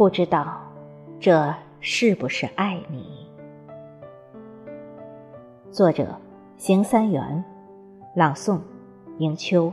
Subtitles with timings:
[0.00, 0.58] 不知道
[1.20, 3.28] 这是不是爱你？
[5.70, 6.18] 作者：
[6.56, 7.44] 邢三元，
[8.14, 8.60] 朗诵：
[9.18, 9.70] 迎秋。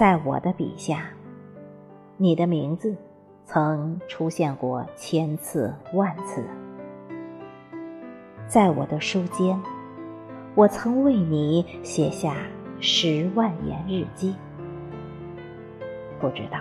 [0.00, 1.10] 在我的笔下，
[2.16, 2.96] 你的名字
[3.44, 6.42] 曾出现过千次万次。
[8.48, 9.60] 在我的书间，
[10.54, 12.34] 我曾为你写下
[12.80, 14.34] 十万言日记。
[16.18, 16.58] 不知道，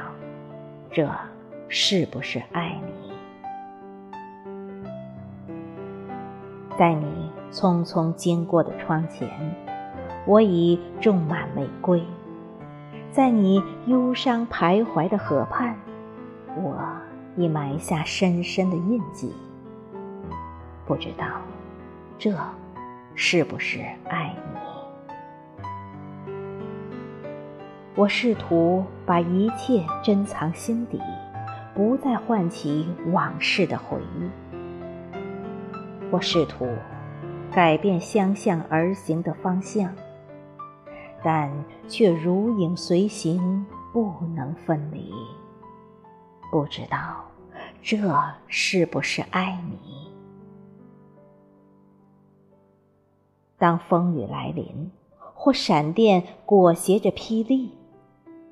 [0.92, 1.10] 这
[1.70, 3.14] 是不是爱你？
[6.78, 9.30] 在你匆匆经过的窗前，
[10.28, 12.04] 我已种满玫瑰。
[13.12, 15.76] 在你忧伤徘徊的河畔，
[16.56, 16.78] 我
[17.36, 19.34] 已埋下深深的印记。
[20.86, 21.26] 不知道，
[22.20, 22.36] 这
[23.16, 24.60] 是不是爱你？
[27.96, 31.02] 我试图把一切珍藏心底，
[31.74, 34.30] 不再唤起往事的回忆。
[36.12, 36.68] 我试图
[37.52, 39.92] 改变相向而行的方向。
[41.24, 41.52] 但
[41.88, 45.14] 却如影随形，不能分离。
[46.52, 47.26] 不知道
[47.82, 47.98] 这
[48.48, 50.10] 是不是爱你？
[53.58, 54.90] 当风雨来临，
[55.34, 57.74] 或闪电裹挟着霹雳，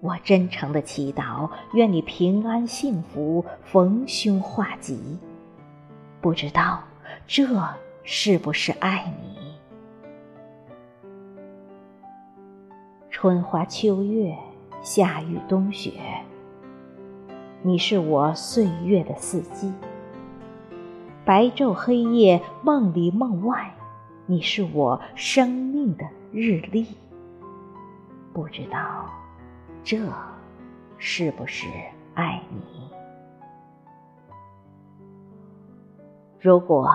[0.02, 5.18] 我真诚的祈祷，愿你平安幸福，逢凶化吉。
[6.20, 6.84] 不知道
[7.26, 7.48] 这
[8.04, 9.47] 是不是爱你？
[13.20, 14.38] 春花秋月，
[14.84, 15.92] 夏雨冬雪，
[17.64, 19.74] 你是我岁月的四季；
[21.26, 23.74] 白昼黑夜，梦里梦外，
[24.28, 26.86] 你是我生命的日历。
[28.34, 29.10] 不知道
[29.84, 29.98] 这
[31.00, 31.66] 是不是
[32.14, 32.88] 爱你？
[36.40, 36.88] 如果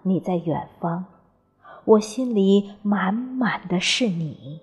[0.00, 1.04] 你在远方，
[1.84, 4.62] 我心里满满的是你。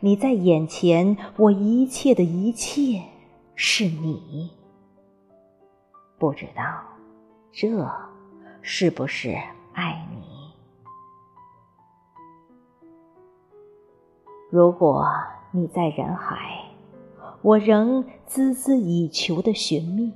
[0.00, 3.02] 你在眼前，我一切的一切
[3.54, 4.50] 是你。
[6.18, 6.62] 不知道
[7.52, 7.68] 这
[8.62, 9.36] 是不是
[9.72, 10.24] 爱你？
[14.50, 15.06] 如果
[15.50, 16.64] 你在人海，
[17.42, 20.12] 我仍孜孜以求的寻觅；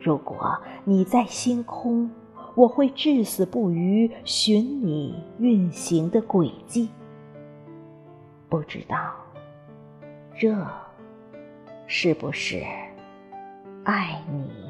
[0.00, 2.10] 如果你在星空，
[2.54, 6.88] 我会至死不渝寻你运行的轨迹。
[8.48, 9.14] 不知道，
[10.38, 10.54] 这
[11.86, 12.62] 是不是
[13.84, 14.65] 爱你？